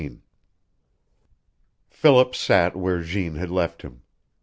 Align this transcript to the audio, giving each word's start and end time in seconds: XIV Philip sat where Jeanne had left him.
XIV 0.01 0.17
Philip 1.87 2.33
sat 2.35 2.75
where 2.75 3.03
Jeanne 3.03 3.35
had 3.35 3.51
left 3.51 3.83
him. 3.83 4.01